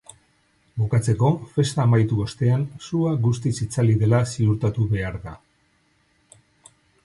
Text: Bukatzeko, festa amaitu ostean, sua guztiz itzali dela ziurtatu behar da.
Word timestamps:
Bukatzeko, 0.83 1.29
festa 1.57 1.83
amaitu 1.83 2.17
ostean, 2.25 2.65
sua 2.87 3.13
guztiz 3.27 3.53
itzali 3.69 3.99
dela 4.05 4.25
ziurtatu 4.33 4.89
behar 4.95 5.23
da. 5.29 5.39